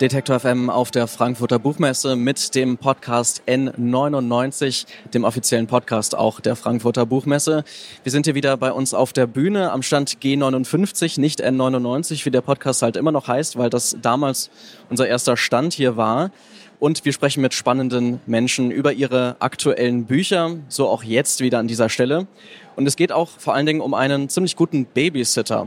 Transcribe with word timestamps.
Detektor 0.00 0.40
FM 0.40 0.70
auf 0.70 0.90
der 0.90 1.06
Frankfurter 1.06 1.58
Buchmesse 1.58 2.16
mit 2.16 2.54
dem 2.54 2.78
Podcast 2.78 3.42
N99, 3.46 4.86
dem 5.12 5.24
offiziellen 5.24 5.66
Podcast 5.66 6.16
auch 6.16 6.40
der 6.40 6.56
Frankfurter 6.56 7.04
Buchmesse. 7.04 7.64
Wir 8.02 8.10
sind 8.10 8.24
hier 8.24 8.34
wieder 8.34 8.56
bei 8.56 8.72
uns 8.72 8.94
auf 8.94 9.12
der 9.12 9.26
Bühne 9.26 9.70
am 9.70 9.82
Stand 9.82 10.16
G59, 10.22 11.20
nicht 11.20 11.44
N99, 11.44 12.24
wie 12.24 12.30
der 12.30 12.40
Podcast 12.40 12.80
halt 12.80 12.96
immer 12.96 13.12
noch 13.12 13.28
heißt, 13.28 13.58
weil 13.58 13.68
das 13.68 13.94
damals 14.00 14.48
unser 14.88 15.06
erster 15.06 15.36
Stand 15.36 15.74
hier 15.74 15.98
war. 15.98 16.30
Und 16.78 17.04
wir 17.04 17.12
sprechen 17.12 17.42
mit 17.42 17.52
spannenden 17.52 18.20
Menschen 18.24 18.70
über 18.70 18.94
ihre 18.94 19.36
aktuellen 19.40 20.06
Bücher, 20.06 20.56
so 20.68 20.88
auch 20.88 21.04
jetzt 21.04 21.40
wieder 21.42 21.58
an 21.58 21.68
dieser 21.68 21.90
Stelle. 21.90 22.26
Und 22.74 22.86
es 22.86 22.96
geht 22.96 23.12
auch 23.12 23.28
vor 23.36 23.52
allen 23.52 23.66
Dingen 23.66 23.82
um 23.82 23.92
einen 23.92 24.30
ziemlich 24.30 24.56
guten 24.56 24.86
Babysitter. 24.86 25.66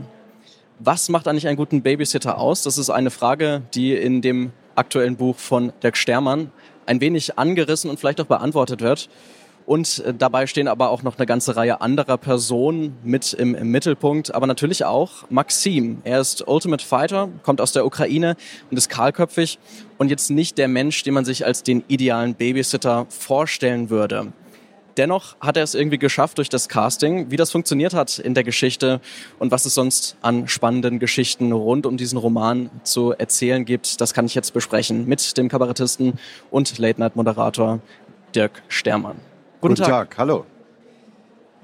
Was 0.80 1.08
macht 1.08 1.28
eigentlich 1.28 1.46
einen 1.46 1.56
guten 1.56 1.82
Babysitter 1.82 2.38
aus? 2.38 2.62
Das 2.62 2.78
ist 2.78 2.90
eine 2.90 3.10
Frage, 3.10 3.62
die 3.74 3.94
in 3.94 4.22
dem 4.22 4.52
aktuellen 4.74 5.16
Buch 5.16 5.36
von 5.36 5.72
Dirk 5.82 5.96
Stermann 5.96 6.50
ein 6.86 7.00
wenig 7.00 7.38
angerissen 7.38 7.88
und 7.90 8.00
vielleicht 8.00 8.20
auch 8.20 8.26
beantwortet 8.26 8.80
wird. 8.80 9.08
Und 9.66 10.00
äh, 10.00 10.12
dabei 10.12 10.46
stehen 10.46 10.68
aber 10.68 10.90
auch 10.90 11.02
noch 11.02 11.16
eine 11.16 11.26
ganze 11.26 11.56
Reihe 11.56 11.80
anderer 11.80 12.18
Personen 12.18 12.98
mit 13.02 13.32
im, 13.32 13.54
im, 13.54 13.70
Mittelpunkt, 13.70 14.34
aber 14.34 14.46
natürlich 14.46 14.84
auch 14.84 15.30
Maxim. 15.30 16.02
Er 16.04 16.20
ist 16.20 16.46
Ultimate 16.46 16.84
Fighter, 16.84 17.30
kommt 17.44 17.60
aus 17.60 17.72
der 17.72 17.86
Ukraine 17.86 18.36
und 18.70 18.76
ist 18.76 18.90
kahlköpfig 18.90 19.58
und 19.96 20.10
jetzt 20.10 20.30
nicht 20.30 20.58
der 20.58 20.68
Mensch, 20.68 21.02
den 21.04 21.14
man 21.14 21.24
sich 21.24 21.46
als 21.46 21.62
den 21.62 21.84
idealen 21.88 22.34
Babysitter 22.34 23.06
vorstellen 23.08 23.90
würde. 23.90 24.32
Dennoch 24.96 25.36
hat 25.40 25.56
er 25.56 25.62
es 25.62 25.74
irgendwie 25.74 25.98
geschafft 25.98 26.38
durch 26.38 26.48
das 26.48 26.68
Casting. 26.68 27.30
Wie 27.30 27.36
das 27.36 27.50
funktioniert 27.50 27.94
hat 27.94 28.18
in 28.18 28.34
der 28.34 28.44
Geschichte 28.44 29.00
und 29.38 29.50
was 29.50 29.64
es 29.64 29.74
sonst 29.74 30.16
an 30.22 30.46
spannenden 30.48 30.98
Geschichten 30.98 31.52
rund 31.52 31.86
um 31.86 31.96
diesen 31.96 32.18
Roman 32.18 32.70
zu 32.84 33.12
erzählen 33.12 33.64
gibt, 33.64 34.00
das 34.00 34.14
kann 34.14 34.26
ich 34.26 34.34
jetzt 34.34 34.52
besprechen 34.52 35.06
mit 35.06 35.36
dem 35.36 35.48
Kabarettisten 35.48 36.18
und 36.50 36.78
Late-Night-Moderator 36.78 37.80
Dirk 38.34 38.62
Stermann. 38.68 39.16
Guten, 39.60 39.74
Guten 39.74 39.82
Tag. 39.82 40.10
Tag, 40.10 40.18
hallo. 40.18 40.46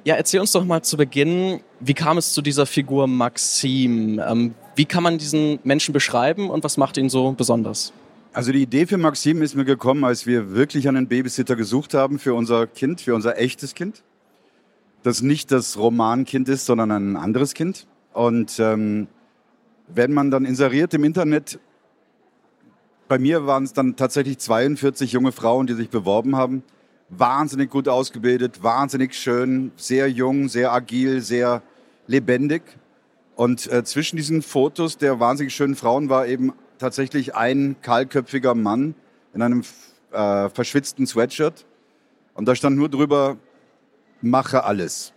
Ja, 0.05 0.15
erzähl 0.15 0.41
uns 0.41 0.53
doch 0.53 0.65
mal 0.65 0.83
zu 0.83 0.97
Beginn, 0.97 1.61
wie 1.79 1.95
kam 1.95 2.17
es 2.17 2.33
zu 2.33 2.41
dieser 2.41 2.65
Figur 2.65 3.07
Maxim? 3.07 4.19
Ähm, 4.19 4.55
wie 4.75 4.87
kann 4.87 5.03
man 5.03 5.19
diesen 5.19 5.59
Menschen 5.63 5.93
beschreiben 5.93 6.49
und 6.49 6.65
was 6.65 6.79
macht 6.79 6.97
ihn 6.97 7.11
so 7.11 7.33
besonders? 7.33 7.93
Also 8.33 8.53
die 8.53 8.63
Idee 8.63 8.87
für 8.87 8.97
Maxim 8.97 9.43
ist 9.43 9.57
mir 9.57 9.65
gekommen, 9.65 10.05
als 10.05 10.25
wir 10.25 10.55
wirklich 10.55 10.87
einen 10.87 11.09
Babysitter 11.09 11.57
gesucht 11.57 11.95
haben 11.95 12.21
für 12.21 12.33
unser 12.33 12.69
Kind, 12.69 13.01
für 13.01 13.17
unser 13.17 13.37
echtes 13.39 13.75
Kind. 13.75 14.05
Das 15.03 15.21
nicht 15.21 15.51
das 15.51 15.77
Romankind 15.77 16.49
ist, 16.49 16.65
sondern 16.65 16.93
ein 16.93 17.17
anderes 17.17 17.55
Kind. 17.55 17.89
Und 18.13 18.61
ähm, 18.61 19.09
wenn 19.89 20.13
man 20.13 20.31
dann 20.31 20.45
inseriert 20.45 20.95
im 20.95 21.03
Internet, 21.03 21.59
bei 23.09 23.19
mir 23.19 23.47
waren 23.47 23.65
es 23.65 23.73
dann 23.73 23.97
tatsächlich 23.97 24.39
42 24.39 25.11
junge 25.11 25.33
Frauen, 25.33 25.67
die 25.67 25.75
sich 25.75 25.91
beworben 25.91 26.37
haben. 26.37 26.63
Wahnsinnig 27.09 27.69
gut 27.69 27.89
ausgebildet, 27.89 28.63
wahnsinnig 28.63 29.15
schön, 29.15 29.73
sehr 29.75 30.09
jung, 30.09 30.49
sehr 30.49 30.73
agil, 30.73 31.21
sehr 31.21 31.65
lebendig. 32.07 32.63
Und 33.35 33.67
äh, 33.73 33.83
zwischen 33.83 34.17
diesen 34.17 34.43
Fotos 34.43 34.99
der 34.99 35.19
wahnsinnig 35.19 35.53
schönen 35.53 35.75
Frauen 35.75 36.09
war 36.09 36.29
eben 36.29 36.53
tatsächlich 36.81 37.35
ein 37.37 37.77
kahlköpfiger 37.83 38.55
Mann 38.55 38.95
in 39.35 39.43
einem 39.43 39.63
äh, 40.11 40.49
verschwitzten 40.49 41.07
Sweatshirt. 41.07 41.67
Und 42.35 42.47
da 42.47 42.55
stand 42.55 42.77
nur 42.77 42.89
drüber, 42.89 43.37
mache 44.23 44.65
alles. 44.65 45.13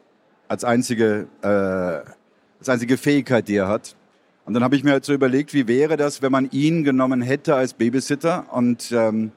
Als 0.48 0.64
einzige, 0.64 1.28
äh, 1.42 1.48
als 1.48 2.70
einzige 2.70 2.98
Fähigkeit, 2.98 3.48
die 3.48 3.56
er 3.56 3.70
hat. 3.70 3.96
Und 4.46 4.54
dann 4.54 4.64
habe 4.64 4.76
ich 4.76 4.84
mir 4.84 4.92
halt 4.92 5.06
so 5.06 5.14
überlegt, 5.14 5.54
wie 5.54 5.68
wäre 5.68 5.96
das, 5.96 6.22
wenn 6.22 6.32
man 6.32 6.52
ihn 6.52 6.84
genommen 6.84 7.22
hätte 7.22 7.56
als 7.56 7.74
Babysitter. 7.74 8.46
Und 8.52 8.92
ähm, 8.92 9.32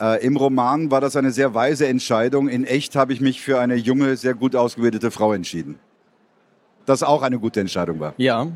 äh, 0.00 0.24
im 0.24 0.36
Roman 0.36 0.90
war 0.90 1.02
das 1.02 1.16
eine 1.16 1.32
sehr 1.32 1.54
weise 1.54 1.86
Entscheidung. 1.86 2.48
In 2.48 2.64
echt 2.64 2.96
habe 2.96 3.12
ich 3.12 3.20
mich 3.20 3.42
für 3.42 3.60
eine 3.60 3.76
junge, 3.76 4.16
sehr 4.16 4.34
gut 4.34 4.56
ausgebildete 4.56 5.10
Frau 5.10 5.34
entschieden 5.34 5.78
das 6.86 7.02
auch 7.02 7.22
eine 7.22 7.38
gute 7.38 7.60
Entscheidung 7.60 8.00
war. 8.00 8.14
Ja, 8.16 8.46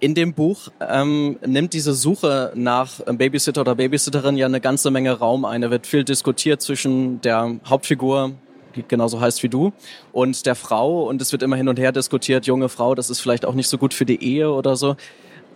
in 0.00 0.14
dem 0.14 0.34
Buch 0.34 0.68
ähm, 0.80 1.38
nimmt 1.46 1.72
diese 1.72 1.94
Suche 1.94 2.52
nach 2.54 3.00
Babysitter 3.04 3.62
oder 3.62 3.74
Babysitterin 3.76 4.36
ja 4.36 4.46
eine 4.46 4.60
ganze 4.60 4.90
Menge 4.90 5.12
Raum 5.12 5.44
ein. 5.44 5.62
Da 5.62 5.70
wird 5.70 5.86
viel 5.86 6.04
diskutiert 6.04 6.60
zwischen 6.60 7.20
der 7.22 7.56
Hauptfigur, 7.66 8.32
die 8.74 8.84
genauso 8.86 9.20
heißt 9.20 9.42
wie 9.42 9.48
du, 9.48 9.72
und 10.12 10.44
der 10.46 10.54
Frau. 10.54 11.08
Und 11.08 11.22
es 11.22 11.32
wird 11.32 11.42
immer 11.42 11.56
hin 11.56 11.68
und 11.68 11.78
her 11.78 11.92
diskutiert, 11.92 12.46
junge 12.46 12.68
Frau, 12.68 12.94
das 12.94 13.08
ist 13.08 13.20
vielleicht 13.20 13.46
auch 13.46 13.54
nicht 13.54 13.68
so 13.68 13.78
gut 13.78 13.94
für 13.94 14.04
die 14.04 14.22
Ehe 14.22 14.50
oder 14.50 14.76
so. 14.76 14.96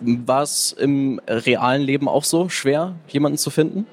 War 0.01 0.43
es 0.43 0.73
im 0.73 1.21
realen 1.29 1.83
Leben 1.83 2.09
auch 2.09 2.25
so 2.25 2.49
schwer, 2.49 2.95
jemanden 3.09 3.37
zu 3.37 3.51
finden? 3.51 3.87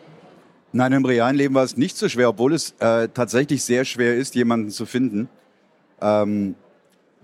Nein, 0.71 0.93
im 0.93 1.05
realen 1.05 1.35
Leben 1.35 1.55
war 1.55 1.63
es 1.63 1.75
nicht 1.75 1.97
so 1.97 2.07
schwer, 2.07 2.29
obwohl 2.29 2.53
es 2.53 2.75
äh, 2.79 3.09
tatsächlich 3.09 3.63
sehr 3.63 3.83
schwer 3.83 4.15
ist, 4.15 4.35
jemanden 4.35 4.69
zu 4.69 4.85
finden. 4.85 5.27
Ähm, 6.01 6.55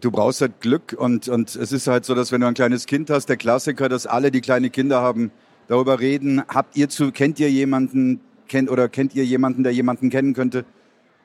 du 0.03 0.11
brauchst 0.11 0.41
halt 0.41 0.59
Glück 0.59 0.95
und, 0.97 1.29
und 1.29 1.55
es 1.55 1.71
ist 1.71 1.87
halt 1.87 2.03
so, 2.05 2.13
dass 2.13 2.31
wenn 2.31 2.41
du 2.41 2.47
ein 2.47 2.53
kleines 2.53 2.85
Kind 2.85 3.09
hast, 3.09 3.27
der 3.29 3.37
Klassiker, 3.37 3.87
dass 3.87 4.05
alle, 4.05 4.31
die 4.31 4.41
kleine 4.41 4.69
Kinder 4.69 5.01
haben, 5.01 5.31
darüber 5.67 5.99
reden, 5.99 6.43
habt 6.49 6.75
ihr 6.75 6.89
zu, 6.89 7.11
kennt 7.11 7.39
ihr 7.39 7.49
jemanden, 7.49 8.19
kennt 8.47 8.69
oder 8.69 8.89
kennt 8.89 9.15
ihr 9.15 9.23
jemanden, 9.23 9.63
der 9.63 9.71
jemanden 9.71 10.09
kennen 10.09 10.33
könnte? 10.33 10.65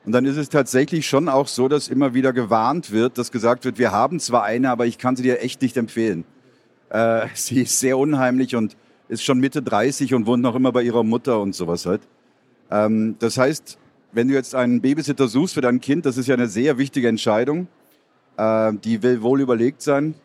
Und 0.05 0.13
dann 0.13 0.25
ist 0.25 0.37
es 0.37 0.47
tatsächlich 0.47 1.07
schon 1.07 1.27
auch 1.27 1.47
so, 1.47 1.67
dass 1.67 1.89
immer 1.89 2.13
wieder 2.13 2.31
gewarnt 2.31 2.91
wird, 2.91 3.17
dass 3.17 3.31
gesagt 3.31 3.65
wird, 3.65 3.77
wir 3.77 3.91
haben 3.91 4.19
zwar 4.19 4.43
eine, 4.43 4.69
aber 4.69 4.85
ich 4.85 4.97
kann 4.97 5.17
sie 5.17 5.23
dir 5.23 5.41
echt 5.41 5.61
nicht 5.61 5.75
empfehlen. 5.75 6.23
Äh, 6.89 7.27
sie 7.33 7.63
ist 7.63 7.79
sehr 7.79 7.97
unheimlich 7.97 8.55
und 8.55 8.77
ist 9.09 9.23
schon 9.23 9.39
Mitte 9.39 9.61
30 9.61 10.13
und 10.13 10.25
wohnt 10.25 10.41
noch 10.41 10.55
immer 10.55 10.71
bei 10.71 10.83
ihrer 10.83 11.03
Mutter 11.03 11.41
und 11.41 11.53
sowas 11.53 11.85
halt. 11.85 12.01
Ähm, 12.71 13.17
das 13.19 13.37
heißt, 13.37 13.77
wenn 14.13 14.29
du 14.29 14.33
jetzt 14.35 14.55
einen 14.55 14.79
Babysitter 14.79 15.27
suchst 15.27 15.55
für 15.55 15.61
dein 15.61 15.81
Kind, 15.81 16.05
das 16.05 16.17
ist 16.17 16.27
ja 16.27 16.35
eine 16.35 16.47
sehr 16.47 16.77
wichtige 16.77 17.09
Entscheidung. 17.09 17.67
Äh, 18.39 18.73
die 18.85 19.03
will 19.03 19.21
wohl 19.21 19.41
überlegt 19.41 19.81
sein. 19.81 20.15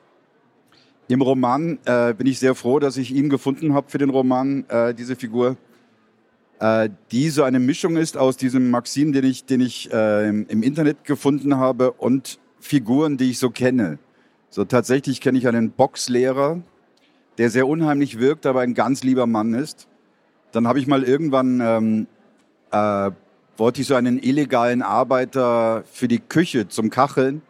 Im 1.09 1.21
Roman 1.21 1.79
äh, 1.85 2.15
bin 2.15 2.29
ich 2.29 2.39
sehr 2.39 2.55
froh, 2.55 2.79
dass 2.79 2.97
ich 2.97 3.13
ihn 3.13 3.29
gefunden 3.29 3.75
habe 3.75 3.91
für 3.91 3.99
den 3.99 4.09
Roman, 4.09 4.65
äh, 4.69 4.95
diese 4.95 5.17
Figur, 5.17 5.57
äh, 6.61 6.89
die 7.11 7.29
so 7.29 7.43
eine 7.43 7.59
Mischung 7.59 7.97
ist 7.97 8.17
aus 8.17 8.37
diesem 8.37 8.71
Maxim, 8.71 9.13
den 9.13 9.25
ich, 9.25 9.45
den 9.45 9.61
ich 9.61 9.93
äh, 9.93 10.29
im, 10.29 10.47
im, 10.47 10.63
Internet 10.63 11.05
gefunden 11.05 11.57
habe, 11.57 11.91
und 11.91 12.39
Figuren, 12.61 13.17
die 13.17 13.31
ich 13.31 13.39
so 13.41 13.51
kenne. 13.51 13.99
So 14.49 14.65
tatsächlich 14.65 15.21
kenne 15.21 15.37
ich 15.37 15.49
einen 15.49 15.73
Boxlehrer, 15.73 16.63
der 17.37 17.51
sehr 17.51 17.67
unheimlich 17.67 18.21
wirkt, 18.21 18.47
aber 18.47 18.61
ein 18.61 18.75
ganz 18.75 19.03
lieber 19.03 19.27
Mann 19.27 19.55
ist. 19.55 19.89
Dann 20.53 20.69
habe 20.69 20.79
ich 20.79 20.87
mal 20.87 21.03
irgendwann 21.03 21.61
ähm, 21.61 22.07
äh, 22.71 23.11
wollte 23.57 23.81
ich 23.81 23.89
so 23.89 23.97
einen 23.97 24.23
illegalen 24.23 24.83
Arbeiter 24.83 25.83
für 25.91 26.07
die 26.07 26.21
Küche 26.21 26.69
zum 26.69 26.91
Kacheln 26.91 27.43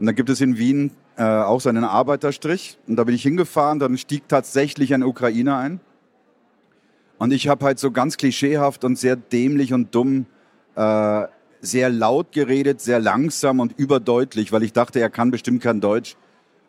und 0.00 0.06
dann 0.06 0.14
gibt 0.14 0.30
es 0.30 0.40
in 0.40 0.56
Wien 0.56 0.92
äh, 1.16 1.22
auch 1.22 1.60
so 1.60 1.68
einen 1.68 1.84
Arbeiterstrich. 1.84 2.78
Und 2.88 2.96
da 2.96 3.04
bin 3.04 3.14
ich 3.14 3.22
hingefahren, 3.22 3.78
dann 3.78 3.98
stieg 3.98 4.26
tatsächlich 4.28 4.94
ein 4.94 5.02
Ukrainer 5.02 5.58
ein. 5.58 5.78
Und 7.18 7.34
ich 7.34 7.48
habe 7.48 7.66
halt 7.66 7.78
so 7.78 7.90
ganz 7.90 8.16
klischeehaft 8.16 8.82
und 8.82 8.96
sehr 8.96 9.16
dämlich 9.16 9.74
und 9.74 9.94
dumm 9.94 10.24
äh, 10.74 11.24
sehr 11.60 11.90
laut 11.90 12.32
geredet, 12.32 12.80
sehr 12.80 12.98
langsam 12.98 13.60
und 13.60 13.78
überdeutlich, 13.78 14.52
weil 14.52 14.62
ich 14.62 14.72
dachte, 14.72 15.00
er 15.00 15.10
kann 15.10 15.30
bestimmt 15.30 15.62
kein 15.62 15.82
Deutsch. 15.82 16.16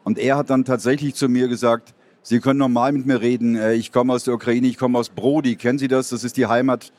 Und 0.03 0.19
er 0.19 0.35
hat 0.35 0.49
dann 0.49 0.65
tatsächlich 0.65 1.15
zu 1.15 1.29
mir 1.29 1.47
gesagt, 1.47 1.95
Sie 2.23 2.39
können 2.39 2.59
normal 2.59 2.91
mit 2.91 3.05
mir 3.05 3.21
reden. 3.21 3.55
Äh, 3.55 3.75
ich 3.75 3.93
komme 3.93 4.11
aus 4.11 4.25
der 4.25 4.33
Ukraine, 4.33 4.67
ich 4.67 4.77
komme 4.77 4.99
aus 4.99 5.07
Brody. 5.07 5.55
Kennen 5.55 5.79
Sie 5.79 5.87
das? 5.87 6.09
Das 6.09 6.25
ist 6.25 6.35
die 6.35 6.47
Heimat 6.47 6.91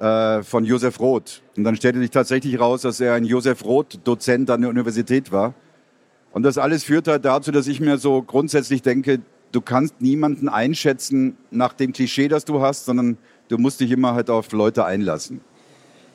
äh, 0.00 0.42
von 0.42 0.64
Josef 0.64 0.98
Roth. 0.98 1.42
Und 1.56 1.64
dann 1.64 1.76
stellte 1.76 1.98
sich 2.00 2.10
tatsächlich 2.10 2.58
raus, 2.58 2.82
dass 2.82 3.00
er 3.00 3.14
ein 3.14 3.24
Josef 3.24 3.64
Roth-Dozent 3.64 4.50
an 4.50 4.62
der 4.62 4.70
Universität 4.70 5.30
war. 5.30 5.54
Und 6.32 6.42
das 6.42 6.58
alles 6.58 6.84
führt 6.84 7.06
halt 7.06 7.24
dazu, 7.24 7.52
dass 7.52 7.66
ich 7.66 7.80
mir 7.80 7.98
so 7.98 8.22
grundsätzlich 8.22 8.82
denke, 8.82 9.20
du 9.52 9.60
kannst 9.60 10.00
niemanden 10.00 10.48
einschätzen 10.48 11.36
nach 11.50 11.72
dem 11.72 11.92
Klischee, 11.92 12.28
das 12.28 12.44
du 12.44 12.60
hast, 12.62 12.86
sondern 12.86 13.18
du 13.48 13.58
musst 13.58 13.80
dich 13.80 13.90
immer 13.90 14.14
halt 14.14 14.30
auf 14.30 14.52
Leute 14.52 14.84
einlassen. 14.84 15.40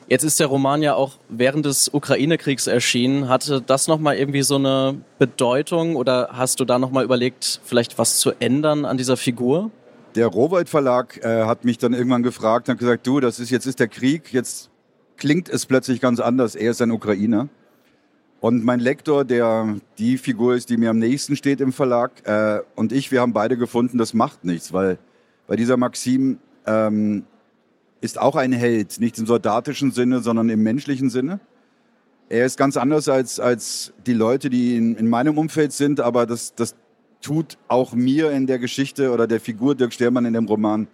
Jetzt 0.08 0.22
ist 0.22 0.38
der 0.38 0.46
Roman 0.46 0.82
ja 0.82 0.94
auch 0.94 1.18
während 1.28 1.66
des 1.66 1.92
Ukraine-Kriegs 1.92 2.68
erschienen. 2.68 3.28
Hatte 3.28 3.60
das 3.60 3.88
nochmal 3.88 4.16
irgendwie 4.16 4.42
so 4.42 4.54
eine 4.54 5.00
Bedeutung 5.18 5.96
oder 5.96 6.30
hast 6.32 6.60
du 6.60 6.64
da 6.64 6.78
nochmal 6.78 7.04
überlegt, 7.04 7.60
vielleicht 7.64 7.98
was 7.98 8.18
zu 8.18 8.30
ändern 8.38 8.84
an 8.84 8.96
dieser 8.96 9.16
Figur? 9.16 9.70
Der 10.16 10.28
Rowold 10.28 10.70
Verlag 10.70 11.22
äh, 11.22 11.44
hat 11.44 11.66
mich 11.66 11.76
dann 11.76 11.92
irgendwann 11.92 12.22
gefragt 12.22 12.70
und 12.70 12.78
gesagt, 12.78 13.06
du, 13.06 13.20
das 13.20 13.38
ist 13.38 13.50
jetzt 13.50 13.66
ist 13.66 13.78
der 13.78 13.88
Krieg, 13.88 14.32
jetzt 14.32 14.70
klingt 15.18 15.50
es 15.50 15.66
plötzlich 15.66 16.00
ganz 16.00 16.20
anders. 16.20 16.54
Er 16.54 16.70
ist 16.70 16.80
ein 16.80 16.90
Ukrainer. 16.90 17.50
Und 18.40 18.64
mein 18.64 18.80
Lektor, 18.80 19.26
der 19.26 19.76
die 19.98 20.16
Figur 20.16 20.54
ist, 20.54 20.70
die 20.70 20.78
mir 20.78 20.88
am 20.88 20.98
nächsten 20.98 21.36
steht 21.36 21.60
im 21.60 21.70
Verlag, 21.70 22.26
äh, 22.26 22.60
und 22.76 22.92
ich, 22.92 23.12
wir 23.12 23.20
haben 23.20 23.34
beide 23.34 23.58
gefunden, 23.58 23.98
das 23.98 24.14
macht 24.14 24.44
nichts, 24.44 24.72
weil 24.72 24.98
bei 25.46 25.56
dieser 25.56 25.76
Maxim, 25.76 26.38
ähm, 26.66 27.24
ist 28.00 28.18
auch 28.18 28.36
ein 28.36 28.52
Held, 28.52 29.00
nicht 29.00 29.18
im 29.18 29.26
soldatischen 29.26 29.90
Sinne, 29.90 30.20
sondern 30.20 30.48
im 30.48 30.62
menschlichen 30.62 31.10
Sinne. 31.10 31.40
Er 32.30 32.46
ist 32.46 32.56
ganz 32.56 32.78
anders 32.78 33.08
als, 33.08 33.38
als 33.38 33.92
die 34.06 34.14
Leute, 34.14 34.48
die 34.48 34.76
in, 34.76 34.96
in 34.96 35.08
meinem 35.08 35.36
Umfeld 35.36 35.72
sind, 35.72 36.00
aber 36.00 36.24
das, 36.24 36.54
das 36.54 36.74
tut 37.26 37.58
auch 37.66 37.92
mir 37.92 38.30
in 38.30 38.46
der 38.46 38.60
Geschichte 38.60 39.10
oder 39.10 39.26
der 39.26 39.40
Figur 39.40 39.74
Dirk 39.74 39.92
Stermann 39.92 40.26
in 40.26 40.32
dem 40.32 40.46
Roman 40.46 40.86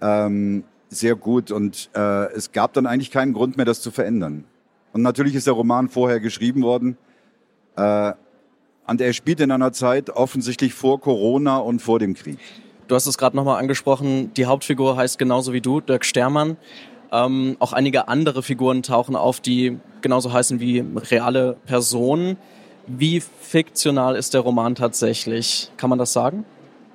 ähm, 0.00 0.62
sehr 0.88 1.16
gut. 1.16 1.50
Und 1.50 1.90
äh, 1.96 2.32
es 2.32 2.52
gab 2.52 2.74
dann 2.74 2.86
eigentlich 2.86 3.10
keinen 3.10 3.32
Grund 3.32 3.56
mehr, 3.56 3.66
das 3.66 3.80
zu 3.80 3.90
verändern. 3.90 4.44
Und 4.92 5.02
natürlich 5.02 5.34
ist 5.34 5.48
der 5.48 5.54
Roman 5.54 5.88
vorher 5.88 6.20
geschrieben 6.20 6.62
worden. 6.62 6.96
Äh, 7.74 8.12
und 8.86 9.00
er 9.00 9.12
spielt 9.12 9.40
in 9.40 9.50
einer 9.50 9.72
Zeit 9.72 10.10
offensichtlich 10.10 10.74
vor 10.74 11.00
Corona 11.00 11.56
und 11.58 11.82
vor 11.82 11.98
dem 11.98 12.14
Krieg. 12.14 12.38
Du 12.86 12.94
hast 12.94 13.08
es 13.08 13.18
gerade 13.18 13.36
nochmal 13.36 13.58
angesprochen, 13.58 14.32
die 14.34 14.46
Hauptfigur 14.46 14.96
heißt 14.96 15.18
genauso 15.18 15.52
wie 15.52 15.60
du, 15.60 15.80
Dirk 15.80 16.04
Stermann. 16.04 16.56
Ähm, 17.10 17.56
auch 17.58 17.72
einige 17.72 18.06
andere 18.06 18.44
Figuren 18.44 18.84
tauchen 18.84 19.16
auf, 19.16 19.40
die 19.40 19.80
genauso 20.02 20.32
heißen 20.32 20.60
wie 20.60 20.84
reale 21.10 21.56
Personen. 21.66 22.36
Wie 22.88 23.20
fiktional 23.20 24.16
ist 24.16 24.32
der 24.32 24.40
Roman 24.40 24.74
tatsächlich? 24.74 25.70
Kann 25.76 25.90
man 25.90 25.98
das 25.98 26.14
sagen? 26.14 26.46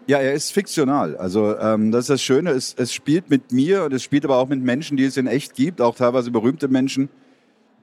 Ja, 0.07 0.17
er 0.17 0.33
ist 0.33 0.51
fiktional. 0.51 1.15
Also 1.17 1.55
ähm, 1.57 1.91
das 1.91 2.01
ist 2.01 2.09
das 2.09 2.21
Schöne. 2.21 2.49
Es, 2.49 2.73
es 2.77 2.91
spielt 2.91 3.29
mit 3.29 3.51
mir 3.51 3.83
und 3.83 3.93
es 3.93 4.01
spielt 4.03 4.25
aber 4.25 4.37
auch 4.37 4.47
mit 4.47 4.59
Menschen, 4.59 4.97
die 4.97 5.05
es 5.05 5.17
in 5.17 5.27
echt 5.27 5.53
gibt, 5.53 5.81
auch 5.81 5.95
teilweise 5.95 6.31
berühmte 6.31 6.67
Menschen, 6.67 7.09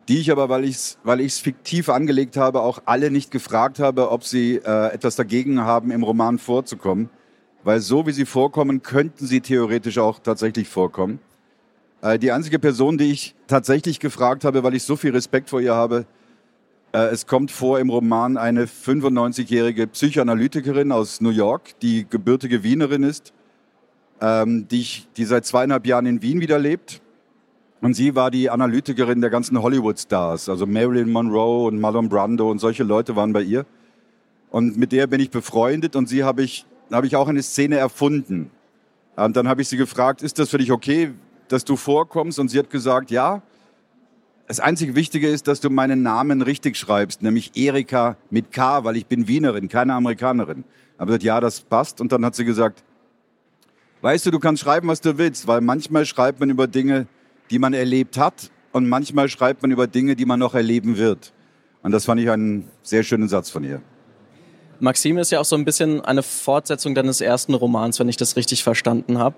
die 0.08 0.18
ich 0.18 0.32
aber, 0.32 0.48
weil 0.48 0.64
ich 0.64 0.74
es 0.74 0.98
weil 1.04 1.20
ich's 1.20 1.38
fiktiv 1.38 1.88
angelegt 1.88 2.36
habe, 2.36 2.62
auch 2.62 2.82
alle 2.84 3.10
nicht 3.12 3.30
gefragt 3.30 3.78
habe, 3.78 4.10
ob 4.10 4.24
sie 4.24 4.56
äh, 4.56 4.92
etwas 4.92 5.14
dagegen 5.14 5.60
haben, 5.60 5.92
im 5.92 6.02
Roman 6.02 6.38
vorzukommen. 6.38 7.10
Weil 7.62 7.80
so 7.80 8.06
wie 8.06 8.12
sie 8.12 8.26
vorkommen, 8.26 8.82
könnten 8.82 9.26
sie 9.26 9.40
theoretisch 9.40 9.98
auch 9.98 10.18
tatsächlich 10.18 10.68
vorkommen. 10.68 11.20
Äh, 12.02 12.18
die 12.18 12.32
einzige 12.32 12.58
Person, 12.58 12.98
die 12.98 13.12
ich 13.12 13.34
tatsächlich 13.46 14.00
gefragt 14.00 14.44
habe, 14.44 14.64
weil 14.64 14.74
ich 14.74 14.82
so 14.82 14.96
viel 14.96 15.12
Respekt 15.12 15.48
vor 15.48 15.60
ihr 15.60 15.74
habe, 15.74 16.06
es 16.98 17.26
kommt 17.26 17.50
vor 17.50 17.78
im 17.78 17.88
Roman 17.88 18.36
eine 18.36 18.66
95-jährige 18.66 19.86
Psychoanalytikerin 19.86 20.90
aus 20.90 21.20
New 21.20 21.30
York, 21.30 21.78
die 21.80 22.06
gebürtige 22.08 22.64
Wienerin 22.64 23.04
ist, 23.04 23.32
ähm, 24.20 24.66
die, 24.68 24.80
ich, 24.80 25.08
die 25.16 25.24
seit 25.24 25.46
zweieinhalb 25.46 25.86
Jahren 25.86 26.06
in 26.06 26.20
Wien 26.20 26.40
wieder 26.40 26.58
lebt. 26.58 27.00
Und 27.80 27.94
sie 27.94 28.14
war 28.14 28.30
die 28.30 28.50
Analytikerin 28.50 29.20
der 29.20 29.30
ganzen 29.30 29.62
Hollywood-Stars, 29.62 30.48
also 30.48 30.66
Marilyn 30.66 31.10
Monroe 31.10 31.66
und 31.66 31.80
Marlon 31.80 32.08
Brando 32.08 32.50
und 32.50 32.58
solche 32.58 32.82
Leute 32.82 33.16
waren 33.16 33.32
bei 33.32 33.42
ihr. 33.42 33.64
Und 34.50 34.76
mit 34.76 34.92
der 34.92 35.06
bin 35.06 35.20
ich 35.20 35.30
befreundet 35.30 35.96
und 35.96 36.08
sie 36.08 36.24
habe 36.24 36.42
ich, 36.42 36.66
habe 36.92 37.06
ich 37.06 37.16
auch 37.16 37.28
eine 37.28 37.42
Szene 37.42 37.76
erfunden. 37.76 38.50
Und 39.16 39.36
dann 39.36 39.48
habe 39.48 39.62
ich 39.62 39.68
sie 39.68 39.76
gefragt, 39.76 40.22
ist 40.22 40.38
das 40.38 40.50
für 40.50 40.58
dich 40.58 40.72
okay, 40.72 41.12
dass 41.48 41.64
du 41.64 41.76
vorkommst? 41.76 42.38
Und 42.38 42.48
sie 42.48 42.58
hat 42.58 42.68
gesagt, 42.68 43.10
ja. 43.10 43.42
Das 44.50 44.58
einzige 44.58 44.96
Wichtige 44.96 45.28
ist, 45.28 45.46
dass 45.46 45.60
du 45.60 45.70
meinen 45.70 46.02
Namen 46.02 46.42
richtig 46.42 46.76
schreibst, 46.76 47.22
nämlich 47.22 47.52
Erika 47.54 48.16
mit 48.30 48.50
K, 48.50 48.82
weil 48.82 48.96
ich 48.96 49.06
bin 49.06 49.28
Wienerin, 49.28 49.68
keine 49.68 49.94
Amerikanerin. 49.94 50.64
Aber 50.98 51.20
ja, 51.20 51.38
das 51.38 51.60
passt. 51.60 52.00
Und 52.00 52.10
dann 52.10 52.24
hat 52.24 52.34
sie 52.34 52.44
gesagt, 52.44 52.82
weißt 54.00 54.26
du, 54.26 54.32
du 54.32 54.40
kannst 54.40 54.64
schreiben, 54.64 54.88
was 54.88 55.00
du 55.00 55.18
willst, 55.18 55.46
weil 55.46 55.60
manchmal 55.60 56.04
schreibt 56.04 56.40
man 56.40 56.50
über 56.50 56.66
Dinge, 56.66 57.06
die 57.48 57.60
man 57.60 57.74
erlebt 57.74 58.18
hat 58.18 58.50
und 58.72 58.88
manchmal 58.88 59.28
schreibt 59.28 59.62
man 59.62 59.70
über 59.70 59.86
Dinge, 59.86 60.16
die 60.16 60.24
man 60.24 60.40
noch 60.40 60.56
erleben 60.56 60.96
wird. 60.96 61.32
Und 61.84 61.92
das 61.92 62.06
fand 62.06 62.20
ich 62.20 62.28
einen 62.28 62.68
sehr 62.82 63.04
schönen 63.04 63.28
Satz 63.28 63.50
von 63.50 63.62
ihr. 63.62 63.80
Maxime 64.80 65.20
ist 65.20 65.30
ja 65.30 65.38
auch 65.38 65.44
so 65.44 65.54
ein 65.54 65.64
bisschen 65.64 66.00
eine 66.00 66.24
Fortsetzung 66.24 66.96
deines 66.96 67.20
ersten 67.20 67.54
Romans, 67.54 68.00
wenn 68.00 68.08
ich 68.08 68.16
das 68.16 68.34
richtig 68.34 68.64
verstanden 68.64 69.18
habe. 69.18 69.36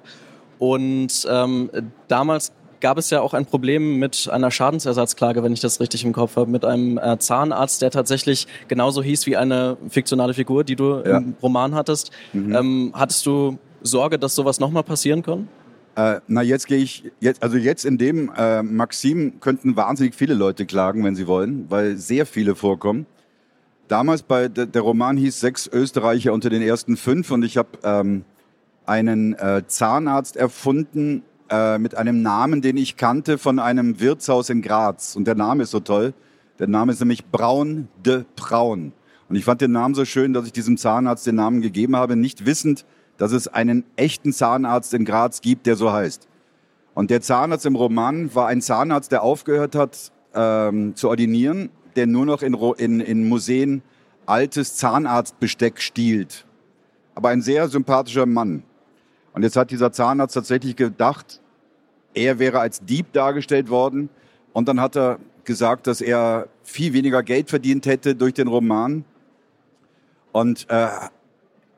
Und 0.59 1.29
ähm, 1.29 1.70
damals 2.09 2.53
gab 2.82 2.99
es 2.99 3.08
ja 3.08 3.23
auch 3.23 3.32
ein 3.32 3.46
Problem 3.46 3.99
mit 3.99 4.29
einer 4.31 4.50
Schadensersatzklage, 4.50 5.43
wenn 5.43 5.55
ich 5.55 5.61
das 5.61 5.81
richtig 5.81 6.05
im 6.05 6.12
Kopf 6.12 6.37
habe, 6.37 6.50
mit 6.50 6.67
einem 6.67 6.99
äh, 6.99 7.19
Zahnarzt, 7.19 7.81
der 7.81 7.90
tatsächlich 7.90 8.46
genauso 8.69 9.02
hieß 9.02 9.26
wie 9.26 9.38
eine 9.38 9.79
fiktionale 9.88 10.34
Figur, 10.34 10.64
die 10.64 10.76
du 10.76 11.02
ja. 11.02 11.19
im 11.19 11.34
Roman 11.40 11.75
hattest. 11.75 12.11
Mhm. 12.34 12.55
Ähm, 12.55 12.93
hattest 12.94 13.25
du 13.25 13.56
Sorge, 13.81 14.19
dass 14.19 14.34
sowas 14.34 14.61
nochmal 14.61 14.82
passieren 14.82 15.23
kann? 15.23 15.49
Äh, 15.94 16.20
na, 16.26 16.43
jetzt 16.43 16.67
gehe 16.67 16.79
ich, 16.79 17.05
jetzt, 17.20 17.43
also 17.43 17.56
jetzt 17.56 17.84
in 17.84 17.99
dem 17.99 18.31
äh, 18.37 18.62
Maxim 18.62 19.40
könnten 19.40 19.76
wahnsinnig 19.76 20.14
viele 20.14 20.35
Leute 20.35 20.67
klagen, 20.67 21.05
wenn 21.05 21.14
sie 21.14 21.26
wollen, 21.26 21.67
weil 21.69 21.96
sehr 21.96 22.26
viele 22.26 22.55
vorkommen. 22.55 23.06
Damals 23.88 24.23
bei, 24.23 24.49
der 24.49 24.82
Roman 24.82 25.17
hieß 25.17 25.38
Sechs 25.38 25.69
Österreicher 25.69 26.32
unter 26.32 26.50
den 26.50 26.62
ersten 26.62 26.96
fünf 26.96 27.31
und 27.31 27.44
ich 27.44 27.56
habe 27.56 27.69
ähm, 27.85 28.25
einen 28.87 29.35
äh, 29.35 29.62
Zahnarzt 29.67 30.37
erfunden, 30.37 31.23
äh, 31.52 31.78
mit 31.78 31.94
einem 31.94 32.22
Namen, 32.22 32.62
den 32.62 32.78
ich 32.78 32.96
kannte 32.96 33.37
von 33.37 33.58
einem 33.58 34.00
Wirtshaus 34.00 34.49
in 34.49 34.62
Graz. 34.62 35.14
Und 35.14 35.26
der 35.26 35.34
Name 35.34 35.64
ist 35.64 35.70
so 35.70 35.81
toll. 35.81 36.14
Der 36.58 36.66
Name 36.66 36.93
ist 36.93 37.00
nämlich 37.00 37.26
Braun 37.26 37.88
de 38.02 38.25
Braun. 38.37 38.93
Und 39.28 39.37
ich 39.37 39.44
fand 39.44 39.60
den 39.60 39.72
Namen 39.72 39.94
so 39.94 40.06
schön, 40.06 40.32
dass 40.32 40.46
ich 40.46 40.52
diesem 40.52 40.78
Zahnarzt 40.78 41.26
den 41.26 41.34
Namen 41.34 41.60
gegeben 41.60 41.94
habe, 41.94 42.16
nicht 42.16 42.46
wissend, 42.46 42.87
dass 43.19 43.32
es 43.32 43.49
einen 43.49 43.84
echten 43.96 44.32
Zahnarzt 44.32 44.94
in 44.94 45.04
Graz 45.04 45.43
gibt, 45.43 45.66
der 45.66 45.76
so 45.76 45.93
heißt. 45.93 46.26
Und 46.94 47.10
der 47.10 47.20
Zahnarzt 47.20 47.66
im 47.66 47.76
Roman 47.76 48.34
war 48.34 48.46
ein 48.49 48.62
Zahnarzt, 48.62 49.12
der 49.12 49.22
aufgehört 49.22 49.75
hat 49.75 50.10
ähm, 50.34 50.96
zu 50.96 51.10
ordinieren, 51.10 51.69
der 51.96 52.06
nur 52.06 52.25
noch 52.25 52.43
in, 52.43 52.54
in, 52.78 53.00
in 53.00 53.28
Museen 53.28 53.82
altes 54.25 54.76
Zahnarztbesteck 54.76 55.81
stiehlt. 55.82 56.46
Aber 57.14 57.28
ein 57.28 57.43
sehr 57.43 57.69
sympathischer 57.69 58.25
Mann. 58.25 58.62
Und 59.32 59.43
jetzt 59.43 59.56
hat 59.56 59.70
dieser 59.70 59.93
Zahnarzt 59.93 60.34
tatsächlich 60.34 60.76
gedacht, 60.76 61.40
er 62.14 62.38
wäre 62.38 62.61
als 62.61 62.84
Dieb 62.84 63.12
dargestellt 63.12 63.70
worden. 63.70 64.11
Und 64.52 64.69
dann 64.69 64.81
hat 64.81 64.96
er 64.96 65.19
gesagt, 65.44 65.87
dass 65.87 66.00
er 66.00 66.49
viel 66.62 66.93
weniger 66.93 67.23
Geld 67.23 67.49
verdient 67.49 67.87
hätte 67.87 68.14
durch 68.14 68.34
den 68.34 68.49
Roman. 68.49 69.05
Und 70.32 70.69
äh, 70.69 70.88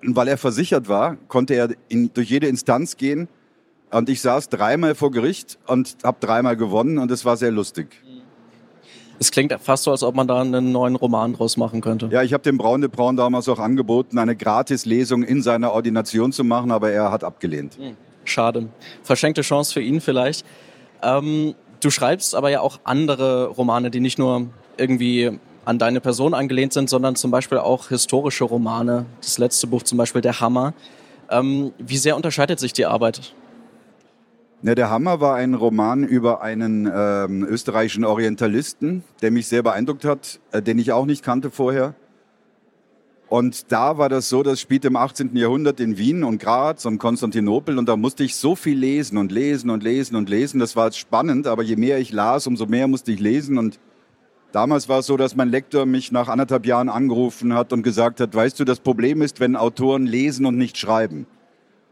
weil 0.02 0.28
er 0.28 0.38
versichert 0.38 0.88
war, 0.88 1.16
konnte 1.28 1.54
er 1.54 1.70
in, 1.88 2.12
durch 2.12 2.30
jede 2.30 2.46
Instanz 2.46 2.96
gehen. 2.96 3.28
Und 3.90 4.08
ich 4.08 4.20
saß 4.20 4.48
dreimal 4.48 4.94
vor 4.94 5.10
Gericht 5.12 5.58
und 5.66 5.96
habe 6.02 6.18
dreimal 6.20 6.56
gewonnen 6.56 6.98
und 6.98 7.10
es 7.10 7.24
war 7.24 7.36
sehr 7.36 7.52
lustig. 7.52 8.02
Es 9.18 9.30
klingt 9.30 9.54
fast 9.60 9.84
so, 9.84 9.90
als 9.90 10.02
ob 10.02 10.14
man 10.14 10.26
da 10.26 10.40
einen 10.40 10.72
neuen 10.72 10.96
Roman 10.96 11.34
draus 11.34 11.56
machen 11.56 11.80
könnte. 11.80 12.08
Ja, 12.10 12.22
ich 12.22 12.32
habe 12.32 12.42
dem 12.42 12.58
Braun 12.58 12.80
de 12.80 12.90
Braun 12.90 13.16
damals 13.16 13.48
auch 13.48 13.58
angeboten, 13.58 14.18
eine 14.18 14.36
Gratislesung 14.36 15.22
in 15.22 15.42
seiner 15.42 15.72
Ordination 15.72 16.32
zu 16.32 16.44
machen, 16.44 16.70
aber 16.70 16.90
er 16.90 17.10
hat 17.10 17.24
abgelehnt. 17.24 17.76
Hm. 17.78 17.96
Schade. 18.24 18.68
Verschenkte 19.02 19.42
Chance 19.42 19.72
für 19.72 19.80
ihn 19.80 20.00
vielleicht. 20.00 20.44
Ähm, 21.02 21.54
du 21.80 21.90
schreibst 21.90 22.34
aber 22.34 22.50
ja 22.50 22.60
auch 22.60 22.80
andere 22.84 23.48
Romane, 23.48 23.90
die 23.90 24.00
nicht 24.00 24.18
nur 24.18 24.46
irgendwie 24.76 25.38
an 25.64 25.78
deine 25.78 26.00
Person 26.00 26.34
angelehnt 26.34 26.72
sind, 26.72 26.90
sondern 26.90 27.16
zum 27.16 27.30
Beispiel 27.30 27.58
auch 27.58 27.88
historische 27.88 28.44
Romane. 28.44 29.06
Das 29.20 29.38
letzte 29.38 29.66
Buch 29.66 29.82
zum 29.82 29.98
Beispiel 29.98 30.20
Der 30.20 30.40
Hammer. 30.40 30.74
Ähm, 31.30 31.72
wie 31.78 31.96
sehr 31.96 32.16
unterscheidet 32.16 32.60
sich 32.60 32.72
die 32.72 32.86
Arbeit? 32.86 33.34
Ja, 34.66 34.74
der 34.74 34.88
Hammer 34.88 35.20
war 35.20 35.34
ein 35.34 35.52
Roman 35.52 36.04
über 36.04 36.40
einen 36.40 36.90
ähm, 36.90 37.44
österreichischen 37.44 38.02
Orientalisten, 38.02 39.04
der 39.20 39.30
mich 39.30 39.46
sehr 39.46 39.62
beeindruckt 39.62 40.06
hat, 40.06 40.40
äh, 40.52 40.62
den 40.62 40.78
ich 40.78 40.90
auch 40.90 41.04
nicht 41.04 41.22
kannte 41.22 41.50
vorher. 41.50 41.94
Und 43.28 43.70
da 43.72 43.98
war 43.98 44.08
das 44.08 44.30
so, 44.30 44.42
das 44.42 44.62
spielte 44.62 44.88
im 44.88 44.96
18. 44.96 45.36
Jahrhundert 45.36 45.80
in 45.80 45.98
Wien 45.98 46.24
und 46.24 46.38
Graz 46.38 46.86
und 46.86 46.96
Konstantinopel 46.96 47.76
und 47.76 47.90
da 47.90 47.98
musste 47.98 48.24
ich 48.24 48.36
so 48.36 48.56
viel 48.56 48.78
lesen 48.78 49.18
und 49.18 49.32
lesen 49.32 49.68
und 49.68 49.82
lesen 49.82 50.16
und 50.16 50.30
lesen. 50.30 50.60
Das 50.60 50.76
war 50.76 50.90
spannend, 50.92 51.46
aber 51.46 51.62
je 51.62 51.76
mehr 51.76 51.98
ich 51.98 52.10
las, 52.10 52.46
umso 52.46 52.64
mehr 52.64 52.88
musste 52.88 53.12
ich 53.12 53.20
lesen 53.20 53.58
und 53.58 53.78
damals 54.52 54.88
war 54.88 55.00
es 55.00 55.06
so, 55.06 55.18
dass 55.18 55.36
mein 55.36 55.50
Lektor 55.50 55.84
mich 55.84 56.10
nach 56.10 56.28
anderthalb 56.28 56.64
Jahren 56.64 56.88
angerufen 56.88 57.52
hat 57.52 57.74
und 57.74 57.82
gesagt 57.82 58.18
hat, 58.18 58.34
weißt 58.34 58.58
du, 58.58 58.64
das 58.64 58.80
Problem 58.80 59.20
ist, 59.20 59.40
wenn 59.40 59.56
Autoren 59.56 60.06
lesen 60.06 60.46
und 60.46 60.56
nicht 60.56 60.78
schreiben. 60.78 61.26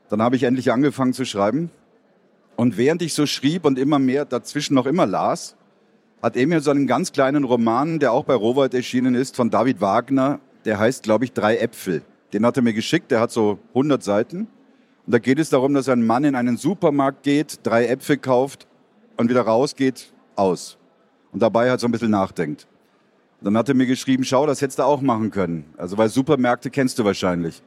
Dann 0.09 0.23
habe 0.23 0.37
ich 0.37 0.45
endlich 0.45 0.73
angefangen 0.73 1.13
zu 1.13 1.27
schreiben 1.27 1.71
und 2.57 2.77
während 2.77 3.03
ich 3.03 3.15
so 3.15 3.27
schrieb 3.27 3.65
und 3.65 3.79
immer 3.79 3.99
mehr 3.99 4.25
dazwischen 4.25 4.75
noch 4.75 4.87
immer 4.87 5.07
las, 5.07 5.57
hat 6.23 6.37
mir 6.37 6.61
so 6.61 6.71
einen 6.71 6.87
ganz 6.87 7.13
kleinen 7.13 7.45
Roman, 7.45 7.99
der 7.99 8.13
auch 8.13 8.25
bei 8.25 8.35
Rowold 8.35 8.75
erschienen 8.75 9.15
ist, 9.15 9.35
von 9.37 9.51
David 9.51 9.81
Wagner 9.81 10.41
der 10.65 10.79
heißt, 10.79 11.03
glaube 11.03 11.25
ich, 11.25 11.33
Drei 11.33 11.57
Äpfel. 11.57 12.03
Den 12.33 12.47
hat 12.47 12.57
er 12.57 12.63
mir 12.63 12.73
geschickt, 12.73 13.11
der 13.11 13.21
hat 13.21 13.31
so 13.31 13.59
100 13.71 14.03
Seiten. 14.03 14.49
Und 15.07 15.15
da 15.15 15.19
geht 15.19 15.39
es 15.39 15.51
darum, 15.51 15.75
dass 15.75 15.89
ein 15.89 16.07
Mann 16.07 16.25
in 16.25 16.35
einen 16.35 16.57
Supermarkt 16.57 17.25
geht, 17.25 17.61
drei 17.65 17.87
Äpfel 17.87 18.17
kauft 18.17 18.67
und 19.17 19.29
wieder 19.29 19.43
rausgeht, 19.43 20.13
aus. 20.37 20.79
Und 21.33 21.43
dabei 21.43 21.69
halt 21.69 21.81
so 21.81 21.89
ein 21.89 21.93
bisschen 21.93 22.11
nachdenkt. 22.11 22.67
Und 23.41 23.47
dann 23.47 23.57
hat 23.59 23.69
er 23.69 23.75
mir 23.75 23.87
geschrieben, 23.87 24.25
schau, 24.25 24.47
das 24.47 24.63
hättest 24.63 24.79
du 24.79 24.85
auch 24.85 25.03
machen 25.03 25.31
können. 25.31 25.65
Also, 25.77 25.99
weil 25.99 26.09
Supermärkte 26.09 26.71
kennst 26.71 26.99
du 26.99 27.05
wahrscheinlich. 27.05 27.63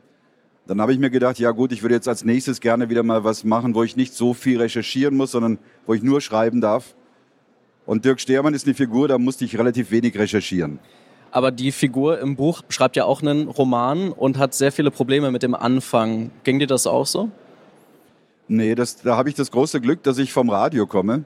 Dann 0.67 0.81
habe 0.81 0.93
ich 0.93 0.99
mir 0.99 1.09
gedacht, 1.09 1.39
ja 1.39 1.51
gut, 1.51 1.71
ich 1.71 1.83
würde 1.83 1.95
jetzt 1.95 2.07
als 2.07 2.25
nächstes 2.25 2.59
gerne 2.59 2.89
wieder 2.89 3.03
mal 3.03 3.23
was 3.23 3.43
machen, 3.43 3.75
wo 3.75 3.83
ich 3.83 3.95
nicht 3.95 4.13
so 4.13 4.33
viel 4.33 4.59
recherchieren 4.59 5.15
muss, 5.15 5.31
sondern 5.31 5.59
wo 5.85 5.93
ich 5.93 6.01
nur 6.01 6.21
schreiben 6.21 6.61
darf. 6.61 6.95
Und 7.85 8.03
Dirk 8.03 8.19
Stermann 8.19 8.55
ist 8.55 8.65
eine 8.65 8.73
Figur, 8.73 9.07
da 9.07 9.17
musste 9.19 9.45
ich 9.45 9.57
relativ 9.59 9.91
wenig 9.91 10.17
recherchieren 10.17 10.79
aber 11.35 11.51
die 11.51 11.73
Figur 11.73 12.19
im 12.19 12.37
Buch 12.37 12.61
schreibt 12.69 12.95
ja 12.95 13.03
auch 13.03 13.21
einen 13.21 13.49
Roman 13.49 14.13
und 14.13 14.37
hat 14.37 14.53
sehr 14.53 14.71
viele 14.71 14.89
Probleme 14.89 15.31
mit 15.31 15.43
dem 15.43 15.53
Anfang. 15.53 16.31
Ging 16.45 16.59
dir 16.59 16.67
das 16.67 16.87
auch 16.87 17.05
so? 17.05 17.29
Nee, 18.47 18.73
das, 18.73 19.01
da 19.01 19.17
habe 19.17 19.27
ich 19.27 19.35
das 19.35 19.51
große 19.51 19.81
Glück, 19.81 20.01
dass 20.03 20.17
ich 20.17 20.31
vom 20.31 20.49
Radio 20.49 20.87
komme. 20.87 21.25